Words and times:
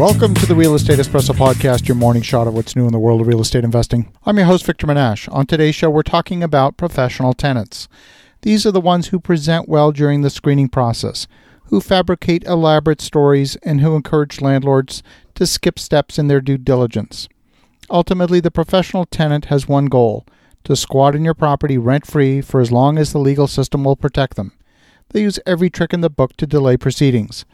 Welcome 0.00 0.32
to 0.36 0.46
the 0.46 0.54
Real 0.54 0.74
Estate 0.74 0.98
Espresso 0.98 1.34
Podcast, 1.34 1.86
your 1.86 1.94
morning 1.94 2.22
shot 2.22 2.46
of 2.46 2.54
what's 2.54 2.74
new 2.74 2.86
in 2.86 2.92
the 2.92 2.98
world 2.98 3.20
of 3.20 3.26
real 3.26 3.42
estate 3.42 3.64
investing. 3.64 4.10
I'm 4.24 4.38
your 4.38 4.46
host, 4.46 4.64
Victor 4.64 4.86
Menasce. 4.86 5.28
On 5.30 5.44
today's 5.44 5.74
show, 5.74 5.90
we're 5.90 6.02
talking 6.02 6.42
about 6.42 6.78
professional 6.78 7.34
tenants. 7.34 7.86
These 8.40 8.64
are 8.64 8.72
the 8.72 8.80
ones 8.80 9.08
who 9.08 9.20
present 9.20 9.68
well 9.68 9.92
during 9.92 10.22
the 10.22 10.30
screening 10.30 10.70
process, 10.70 11.26
who 11.64 11.82
fabricate 11.82 12.44
elaborate 12.44 13.02
stories, 13.02 13.56
and 13.56 13.82
who 13.82 13.94
encourage 13.94 14.40
landlords 14.40 15.02
to 15.34 15.46
skip 15.46 15.78
steps 15.78 16.18
in 16.18 16.28
their 16.28 16.40
due 16.40 16.56
diligence. 16.56 17.28
Ultimately, 17.90 18.40
the 18.40 18.50
professional 18.50 19.04
tenant 19.04 19.44
has 19.44 19.68
one 19.68 19.84
goal 19.84 20.24
to 20.64 20.76
squat 20.76 21.14
in 21.14 21.26
your 21.26 21.34
property 21.34 21.76
rent 21.76 22.06
free 22.06 22.40
for 22.40 22.62
as 22.62 22.72
long 22.72 22.96
as 22.96 23.12
the 23.12 23.18
legal 23.18 23.46
system 23.46 23.84
will 23.84 23.96
protect 23.96 24.36
them. 24.36 24.52
They 25.10 25.20
use 25.22 25.40
every 25.44 25.68
trick 25.68 25.92
in 25.92 26.00
the 26.00 26.08
book 26.08 26.36
to 26.38 26.46
delay 26.46 26.78
proceedings. 26.78 27.44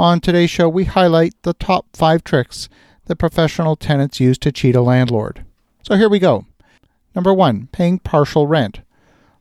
On 0.00 0.18
today's 0.18 0.48
show, 0.48 0.66
we 0.66 0.84
highlight 0.84 1.34
the 1.42 1.52
top 1.52 1.94
five 1.94 2.24
tricks 2.24 2.70
that 3.04 3.16
professional 3.16 3.76
tenants 3.76 4.18
use 4.18 4.38
to 4.38 4.50
cheat 4.50 4.74
a 4.74 4.80
landlord. 4.80 5.44
So 5.82 5.94
here 5.94 6.08
we 6.08 6.18
go. 6.18 6.46
Number 7.14 7.34
one, 7.34 7.68
paying 7.70 7.98
partial 7.98 8.46
rent. 8.46 8.80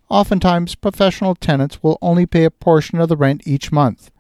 Oftentimes, 0.10 0.76
professional 0.76 1.34
tenants 1.34 1.82
will 1.82 1.98
only 2.02 2.26
pay 2.26 2.44
a 2.44 2.52
portion 2.52 3.00
of 3.00 3.08
the 3.08 3.16
rent 3.16 3.48
each 3.48 3.72
month. 3.72 4.12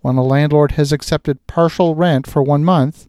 When 0.00 0.14
a 0.14 0.22
landlord 0.22 0.70
has 0.72 0.92
accepted 0.92 1.44
partial 1.48 1.96
rent 1.96 2.24
for 2.24 2.40
one 2.40 2.64
month, 2.64 3.08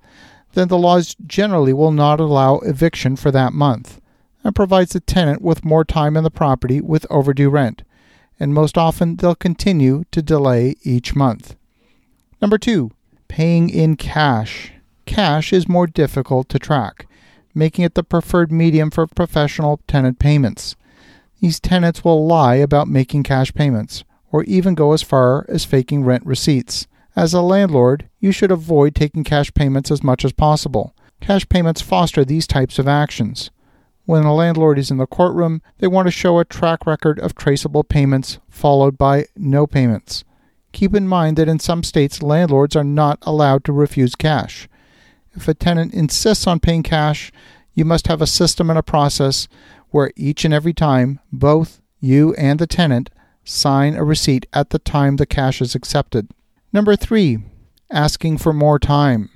then 0.53 0.67
the 0.67 0.75
laws 0.75 1.15
generally 1.27 1.73
will 1.73 1.91
not 1.91 2.19
allow 2.19 2.55
eviction 2.61 3.15
for 3.15 3.29
that 3.29 3.53
month 3.53 4.01
and 4.43 4.55
provides 4.55 4.93
the 4.93 5.01
tenant 5.01 5.43
with 5.43 5.63
more 5.63 5.85
time 5.85 6.17
in 6.17 6.23
the 6.23 6.31
property 6.31 6.81
with 6.81 7.05
overdue 7.11 7.51
rent. 7.51 7.83
And 8.39 8.55
most 8.55 8.75
often, 8.75 9.17
they'll 9.17 9.35
continue 9.35 10.05
to 10.09 10.23
delay 10.23 10.77
each 10.81 11.13
month. 11.13 11.55
Number 12.41 12.57
two, 12.57 12.89
paying 13.27 13.69
in 13.69 13.95
cash. 13.95 14.73
Cash 15.05 15.53
is 15.53 15.69
more 15.69 15.85
difficult 15.85 16.49
to 16.49 16.57
track, 16.57 17.07
making 17.53 17.85
it 17.85 17.93
the 17.93 18.03
preferred 18.03 18.51
medium 18.51 18.89
for 18.89 19.05
professional 19.05 19.79
tenant 19.87 20.17
payments. 20.17 20.75
These 21.39 21.59
tenants 21.59 22.03
will 22.03 22.25
lie 22.25 22.55
about 22.55 22.87
making 22.87 23.23
cash 23.23 23.53
payments, 23.53 24.03
or 24.31 24.43
even 24.45 24.73
go 24.73 24.93
as 24.93 25.03
far 25.03 25.45
as 25.49 25.65
faking 25.65 26.03
rent 26.03 26.25
receipts. 26.25 26.87
As 27.15 27.33
a 27.33 27.41
landlord, 27.41 28.09
you 28.19 28.31
should 28.31 28.51
avoid 28.51 28.95
taking 28.95 29.23
cash 29.23 29.53
payments 29.53 29.91
as 29.91 30.03
much 30.03 30.25
as 30.25 30.31
possible. 30.31 30.95
Cash 31.19 31.47
payments 31.47 31.81
foster 31.81 32.25
these 32.25 32.47
types 32.47 32.79
of 32.79 32.87
actions. 32.87 33.51
When 34.05 34.23
a 34.23 34.33
landlord 34.33 34.79
is 34.79 34.89
in 34.89 34.97
the 34.97 35.05
courtroom, 35.05 35.61
they 35.77 35.87
want 35.87 36.07
to 36.07 36.11
show 36.11 36.39
a 36.39 36.45
track 36.45 36.87
record 36.87 37.19
of 37.19 37.35
traceable 37.35 37.83
payments 37.83 38.39
followed 38.49 38.97
by 38.97 39.27
no 39.35 39.67
payments. 39.67 40.23
Keep 40.71 40.95
in 40.95 41.07
mind 41.07 41.37
that 41.37 41.49
in 41.49 41.59
some 41.59 41.83
states, 41.83 42.21
landlords 42.21 42.75
are 42.75 42.83
not 42.83 43.19
allowed 43.23 43.63
to 43.65 43.73
refuse 43.73 44.15
cash. 44.15 44.67
If 45.33 45.47
a 45.47 45.53
tenant 45.53 45.93
insists 45.93 46.47
on 46.47 46.59
paying 46.59 46.83
cash, 46.83 47.31
you 47.73 47.85
must 47.85 48.07
have 48.07 48.21
a 48.21 48.27
system 48.27 48.69
and 48.69 48.77
a 48.77 48.83
process 48.83 49.47
where 49.89 50.11
each 50.15 50.45
and 50.45 50.53
every 50.53 50.73
time 50.73 51.19
both 51.31 51.81
you 51.99 52.33
and 52.35 52.59
the 52.59 52.67
tenant 52.67 53.09
sign 53.43 53.95
a 53.95 54.03
receipt 54.03 54.45
at 54.53 54.69
the 54.69 54.79
time 54.79 55.15
the 55.15 55.25
cash 55.25 55.61
is 55.61 55.75
accepted. 55.75 56.29
Number 56.73 56.95
three, 56.95 57.39
asking 57.89 58.37
for 58.37 58.53
more 58.53 58.79
time. 58.79 59.29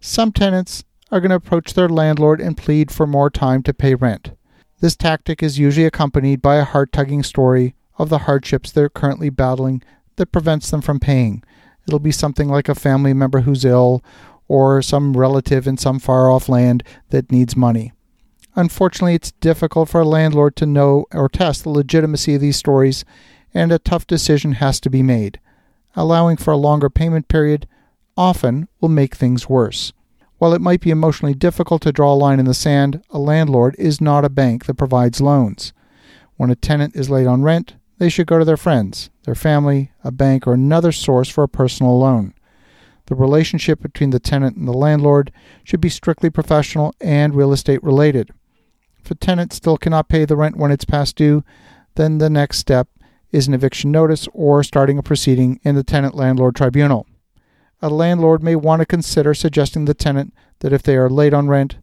Some 0.00 0.32
tenants 0.32 0.84
are 1.10 1.20
going 1.20 1.30
to 1.30 1.36
approach 1.36 1.74
their 1.74 1.88
landlord 1.88 2.40
and 2.40 2.56
plead 2.56 2.90
for 2.90 3.06
more 3.06 3.30
time 3.30 3.62
to 3.62 3.74
pay 3.74 3.94
rent. 3.94 4.32
This 4.80 4.96
tactic 4.96 5.42
is 5.42 5.58
usually 5.58 5.86
accompanied 5.86 6.42
by 6.42 6.56
a 6.56 6.64
heart 6.64 6.92
tugging 6.92 7.22
story 7.22 7.74
of 7.96 8.08
the 8.08 8.18
hardships 8.18 8.70
they're 8.70 8.88
currently 8.88 9.30
battling 9.30 9.82
that 10.16 10.32
prevents 10.32 10.70
them 10.70 10.80
from 10.80 11.00
paying. 11.00 11.42
It'll 11.86 11.98
be 11.98 12.12
something 12.12 12.48
like 12.48 12.68
a 12.68 12.74
family 12.74 13.12
member 13.12 13.40
who's 13.40 13.64
ill 13.64 14.02
or 14.48 14.82
some 14.82 15.16
relative 15.16 15.66
in 15.66 15.76
some 15.76 15.98
far 15.98 16.30
off 16.30 16.48
land 16.48 16.82
that 17.10 17.32
needs 17.32 17.56
money. 17.56 17.92
Unfortunately, 18.56 19.14
it's 19.14 19.32
difficult 19.32 19.88
for 19.88 20.00
a 20.00 20.06
landlord 20.06 20.54
to 20.56 20.66
know 20.66 21.06
or 21.12 21.28
test 21.28 21.64
the 21.64 21.70
legitimacy 21.70 22.34
of 22.36 22.40
these 22.40 22.56
stories, 22.56 23.04
and 23.52 23.72
a 23.72 23.78
tough 23.78 24.06
decision 24.06 24.52
has 24.52 24.80
to 24.80 24.90
be 24.90 25.02
made. 25.02 25.40
Allowing 25.96 26.36
for 26.36 26.52
a 26.52 26.56
longer 26.56 26.90
payment 26.90 27.28
period 27.28 27.66
often 28.16 28.68
will 28.80 28.88
make 28.88 29.14
things 29.14 29.48
worse. 29.48 29.92
While 30.38 30.54
it 30.54 30.60
might 30.60 30.80
be 30.80 30.90
emotionally 30.90 31.34
difficult 31.34 31.82
to 31.82 31.92
draw 31.92 32.12
a 32.12 32.16
line 32.16 32.38
in 32.38 32.46
the 32.46 32.54
sand, 32.54 33.02
a 33.10 33.18
landlord 33.18 33.74
is 33.78 34.00
not 34.00 34.24
a 34.24 34.28
bank 34.28 34.66
that 34.66 34.74
provides 34.74 35.20
loans. 35.20 35.72
When 36.36 36.50
a 36.50 36.56
tenant 36.56 36.96
is 36.96 37.10
late 37.10 37.26
on 37.26 37.42
rent, 37.42 37.74
they 37.98 38.08
should 38.08 38.26
go 38.26 38.38
to 38.38 38.44
their 38.44 38.56
friends, 38.56 39.10
their 39.24 39.34
family, 39.34 39.92
a 40.02 40.10
bank, 40.10 40.46
or 40.46 40.54
another 40.54 40.92
source 40.92 41.28
for 41.28 41.44
a 41.44 41.48
personal 41.48 41.98
loan. 41.98 42.34
The 43.06 43.14
relationship 43.14 43.80
between 43.80 44.10
the 44.10 44.20
tenant 44.20 44.56
and 44.56 44.66
the 44.66 44.72
landlord 44.72 45.30
should 45.62 45.80
be 45.80 45.88
strictly 45.88 46.30
professional 46.30 46.94
and 47.00 47.34
real 47.34 47.52
estate 47.52 47.82
related. 47.82 48.30
If 49.02 49.10
a 49.10 49.14
tenant 49.14 49.52
still 49.52 49.76
cannot 49.76 50.08
pay 50.08 50.24
the 50.24 50.36
rent 50.36 50.56
when 50.56 50.70
it's 50.70 50.86
past 50.86 51.16
due, 51.16 51.44
then 51.96 52.18
the 52.18 52.30
next 52.30 52.58
step 52.58 52.88
is 53.30 53.46
an 53.46 53.54
eviction 53.54 53.90
notice 53.90 54.26
or 54.32 54.62
starting 54.62 54.96
a 54.96 55.02
proceeding 55.02 55.60
in 55.62 55.74
the 55.74 55.84
tenant 55.84 56.14
landlord 56.14 56.56
tribunal. 56.56 57.06
A 57.82 57.90
landlord 57.90 58.42
may 58.42 58.56
want 58.56 58.80
to 58.80 58.86
consider 58.86 59.34
suggesting 59.34 59.84
the 59.84 59.92
tenant 59.92 60.32
that 60.60 60.72
if 60.72 60.82
they 60.82 60.96
are 60.96 61.10
late 61.10 61.34
on 61.34 61.48
rent, 61.48 61.76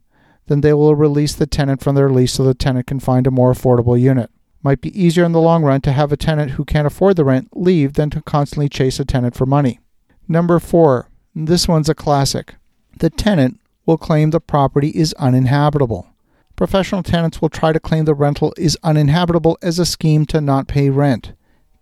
then 0.48 0.62
they 0.62 0.72
will 0.72 0.96
release 0.96 1.34
the 1.34 1.46
tenant 1.46 1.80
from 1.80 1.94
their 1.94 2.10
lease 2.10 2.32
so 2.32 2.42
the 2.42 2.54
tenant 2.54 2.88
can 2.88 2.98
find 2.98 3.26
a 3.26 3.30
more 3.30 3.52
affordable 3.52 4.00
unit. 4.00 4.30
Might 4.62 4.80
be 4.80 5.00
easier 5.00 5.24
in 5.24 5.32
the 5.32 5.40
long 5.40 5.64
run 5.64 5.80
to 5.82 5.92
have 5.92 6.12
a 6.12 6.16
tenant 6.16 6.52
who 6.52 6.64
can't 6.64 6.86
afford 6.86 7.16
the 7.16 7.24
rent 7.24 7.48
leave 7.56 7.94
than 7.94 8.10
to 8.10 8.22
constantly 8.22 8.68
chase 8.68 9.00
a 9.00 9.04
tenant 9.04 9.34
for 9.34 9.46
money. 9.46 9.80
Number 10.28 10.58
four, 10.60 11.08
this 11.34 11.66
one's 11.66 11.88
a 11.88 11.94
classic. 11.94 12.54
The 12.98 13.10
tenant 13.10 13.60
will 13.86 13.98
claim 13.98 14.30
the 14.30 14.40
property 14.40 14.90
is 14.90 15.14
uninhabitable. 15.14 16.06
Professional 16.54 17.02
tenants 17.02 17.42
will 17.42 17.48
try 17.48 17.72
to 17.72 17.80
claim 17.80 18.04
the 18.04 18.14
rental 18.14 18.54
is 18.56 18.78
uninhabitable 18.84 19.58
as 19.62 19.78
a 19.78 19.86
scheme 19.86 20.26
to 20.26 20.40
not 20.40 20.68
pay 20.68 20.90
rent. 20.90 21.32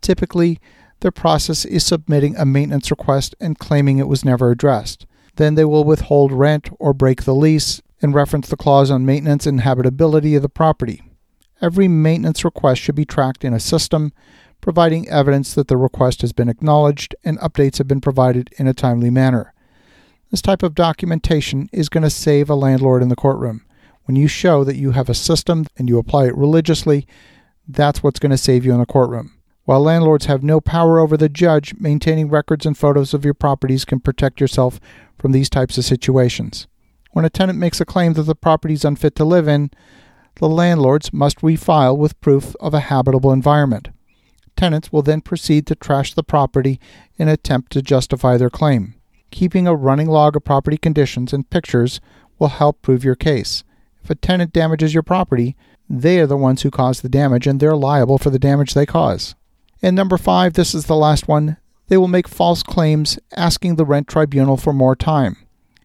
Typically, 0.01 0.59
their 1.01 1.11
process 1.11 1.65
is 1.65 1.85
submitting 1.85 2.37
a 2.37 2.47
maintenance 2.47 2.91
request 2.91 3.35
and 3.41 3.59
claiming 3.59 3.99
it 3.99 4.09
was 4.09 4.25
never 4.25 4.51
addressed. 4.51 5.07
Then 5.37 5.55
they 5.55 5.65
will 5.65 5.85
withhold 5.85 6.33
rent 6.33 6.71
or 6.79 6.95
break 6.95 7.25
the 7.25 7.35
lease 7.35 7.83
and 8.01 8.15
reference 8.15 8.49
the 8.49 8.57
clause 8.57 8.91
on 8.91 9.05
maintenance 9.05 9.47
and 9.47 9.61
habitability 9.61 10.35
of 10.35 10.43
the 10.43 10.49
property. 10.49 11.03
Every 11.63 11.89
maintenance 11.89 12.45
request 12.45 12.81
should 12.81 12.95
be 12.95 13.05
tracked 13.05 13.45
in 13.45 13.53
a 13.53 13.61
system, 13.61 14.13
providing 14.61 15.09
evidence 15.09 15.55
that 15.55 15.69
the 15.69 15.77
request 15.77 16.23
has 16.23 16.33
been 16.33 16.49
acknowledged 16.49 17.15
and 17.25 17.39
updates 17.39 17.79
have 17.79 17.89
been 17.89 18.01
provided 18.01 18.51
in 18.57 18.67
a 18.67 18.75
timely 18.75 19.11
manner. 19.11 19.53
This 20.31 20.43
type 20.43 20.63
of 20.63 20.75
documentation 20.75 21.69
is 21.73 21.89
going 21.89 22.05
to 22.05 22.11
save 22.11 22.49
a 22.49 22.55
landlord 22.55 23.03
in 23.03 23.09
the 23.09 23.17
courtroom. 23.17 23.65
When 24.05 24.17
you 24.17 24.29
show 24.29 24.65
that 24.65 24.77
you 24.77 24.93
have 24.93 25.09
a 25.09 25.15
system 25.15 25.67
and 25.77 25.89
you 25.89 25.99
apply 25.99 26.27
it 26.27 26.37
religiously, 26.37 27.07
that's 27.69 28.03
what's 28.03 28.21
going 28.21 28.31
to 28.31 28.39
save 28.39 28.65
you 28.65 28.73
in 28.73 28.81
the 28.81 28.87
courtroom. 28.87 29.33
While 29.65 29.83
landlords 29.83 30.27
have 30.27 30.43
no 30.43 30.61
power 30.61 30.99
over 30.99 31.17
the 31.17 31.29
judge, 31.29 31.75
maintaining 31.79 32.29
records 32.29 32.67
and 32.67 32.77
photos 32.77 33.15
of 33.15 33.25
your 33.25 33.35
properties 33.35 33.85
can 33.85 34.01
protect 34.01 34.41
yourself 34.41 34.81
from 35.19 35.33
these 35.33 35.51
types 35.51 35.79
of 35.79 35.85
situations. 35.85 36.67
When 37.13 37.25
a 37.25 37.31
tenant 37.31 37.59
makes 37.59 37.81
a 37.81 37.85
claim 37.85 38.15
that 38.15 38.23
the 38.23 38.35
property 38.35 38.75
is 38.75 38.85
unfit 38.85 39.15
to 39.17 39.25
live 39.25 39.47
in, 39.47 39.71
the 40.41 40.49
landlords 40.49 41.13
must 41.13 41.41
refile 41.41 41.97
with 41.97 42.19
proof 42.23 42.57
of 42.61 42.73
a 42.73 42.81
habitable 42.81 43.31
environment. 43.31 43.91
Tenants 44.57 44.91
will 44.91 45.03
then 45.03 45.21
proceed 45.21 45.67
to 45.67 45.75
trash 45.75 46.15
the 46.15 46.23
property 46.23 46.81
in 47.19 47.29
an 47.29 47.35
attempt 47.35 47.71
to 47.73 47.83
justify 47.83 48.39
their 48.39 48.49
claim. 48.49 48.95
Keeping 49.31 49.67
a 49.67 49.75
running 49.75 50.09
log 50.09 50.35
of 50.35 50.45
property 50.45 50.79
conditions 50.79 51.35
and 51.35 51.51
pictures 51.51 52.01
will 52.39 52.49
help 52.49 52.81
prove 52.81 53.05
your 53.05 53.15
case. 53.15 53.65
If 54.03 54.09
a 54.09 54.15
tenant 54.15 54.55
damages 54.55 54.95
your 54.95 55.03
property, 55.03 55.57
they 55.91 56.19
are 56.21 56.27
the 56.27 56.39
ones 56.39 56.63
who 56.63 56.71
caused 56.71 57.03
the 57.03 57.11
damage 57.11 57.47
and 57.47 57.61
they're 57.61 57.77
liable 57.77 58.17
for 58.17 58.31
the 58.31 58.39
damage 58.39 58.73
they 58.73 58.87
cause. 58.87 59.35
And 59.83 59.95
number 59.95 60.17
five, 60.17 60.55
this 60.55 60.75
is 60.75 60.87
the 60.87 60.97
last 60.97 61.29
one, 61.29 61.59
they 61.89 61.99
will 61.99 62.09
make 62.09 62.27
false 62.27 62.63
claims 62.63 63.19
asking 63.37 63.77
the 63.77 63.85
rent 63.85 64.09
tribunal 64.09 64.57
for 64.57 64.73
more 64.73 64.97
time, 64.97 65.37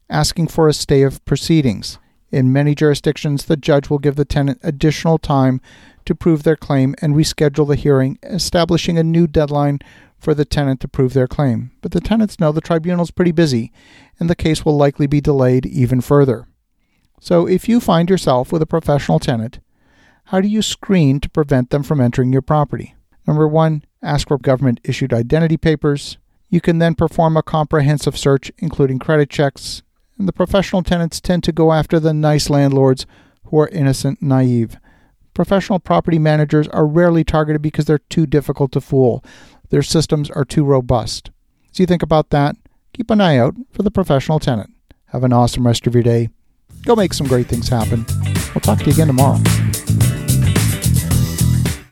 asking 0.10 0.48
for 0.48 0.70
a 0.70 0.74
stay 0.74 1.02
of 1.02 1.24
proceedings. 1.26 2.00
In 2.36 2.52
many 2.52 2.76
jurisdictions, 2.76 3.46
the 3.46 3.56
judge 3.56 3.90
will 3.90 3.98
give 3.98 4.18
the 4.18 4.26
tenant 4.26 4.60
additional 4.62 5.18
time 5.18 5.62
to 6.04 6.14
prove 6.14 6.44
their 6.44 6.58
claim 6.58 6.94
and 7.02 7.16
reschedule 7.16 7.66
the 7.66 7.78
hearing, 7.78 8.20
establishing 8.24 8.98
a 8.98 9.06
new 9.06 9.26
deadline 9.26 9.80
for 10.18 10.34
the 10.34 10.44
tenant 10.44 10.82
to 10.82 10.90
prove 10.90 11.14
their 11.14 11.30
claim. 11.30 11.72
But 11.82 11.94
the 11.94 12.02
tenants 12.02 12.38
know 12.38 12.52
the 12.52 12.60
tribunal 12.60 13.04
is 13.04 13.12
pretty 13.12 13.32
busy, 13.32 13.72
and 14.20 14.30
the 14.30 14.36
case 14.36 14.66
will 14.66 14.76
likely 14.76 15.08
be 15.08 15.22
delayed 15.22 15.66
even 15.66 16.02
further. 16.02 16.46
So, 17.22 17.48
if 17.48 17.70
you 17.70 17.80
find 17.80 18.10
yourself 18.10 18.52
with 18.52 18.62
a 18.62 18.66
professional 18.66 19.20
tenant, 19.20 19.60
how 20.26 20.42
do 20.42 20.50
you 20.50 20.62
screen 20.62 21.22
to 21.22 21.30
prevent 21.30 21.70
them 21.70 21.84
from 21.84 22.02
entering 22.02 22.34
your 22.34 22.42
property? 22.42 22.96
Number 23.26 23.48
one, 23.48 23.86
ask 24.04 24.28
for 24.28 24.38
government 24.38 24.82
issued 24.84 25.14
identity 25.14 25.56
papers. 25.56 26.18
You 26.50 26.60
can 26.60 26.80
then 26.80 26.96
perform 26.96 27.38
a 27.38 27.44
comprehensive 27.44 28.18
search, 28.18 28.52
including 28.58 29.00
credit 29.00 29.30
checks, 29.30 29.84
and 30.18 30.28
the 30.28 30.34
professional 30.34 30.84
tenants 30.84 31.20
tend 31.20 31.44
to 31.44 31.52
go 31.52 31.72
after 31.72 32.00
the 32.00 32.14
nice 32.14 32.50
landlords 32.50 33.06
who 33.46 33.60
are 33.60 33.68
innocent 33.70 34.20
and 34.22 34.30
naive. 34.30 34.78
Professional 35.34 35.80
property 35.80 36.18
managers 36.18 36.68
are 36.70 36.88
rarely 36.88 37.24
targeted 37.24 37.62
because 37.62 37.86
they're 37.86 38.00
too 38.00 38.26
difficult 38.26 38.72
to 38.72 38.82
fool. 38.82 39.24
Their 39.70 39.84
systems 39.84 40.30
are 40.30 40.46
too 40.46 40.64
robust. 40.64 41.32
So 41.72 41.84
you 41.84 41.88
think 41.88 42.04
about 42.04 42.30
that, 42.30 42.56
keep 42.94 43.10
an 43.10 43.20
eye 43.20 43.38
out 43.38 43.56
for 43.72 43.84
the 43.84 43.92
professional 43.92 44.40
tenant. 44.40 44.74
Have 45.08 45.24
an 45.24 45.34
awesome 45.34 45.68
rest 45.68 45.88
of 45.88 45.94
your 45.94 46.04
day. 46.04 46.30
Go 46.86 46.96
make 46.96 47.14
some 47.14 47.28
great 47.28 47.48
things 47.48 47.68
happen. 47.68 48.06
We'll 48.54 48.62
talk 48.62 48.80
to 48.80 48.86
you 48.86 48.94
again 48.94 49.08
tomorrow. 49.08 49.40